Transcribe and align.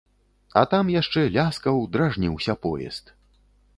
А 0.61 0.61
там 0.71 0.87
яшчэ 0.93 1.25
ляскаў, 1.37 1.83
дражніўся 1.97 2.57
поезд. 2.65 3.15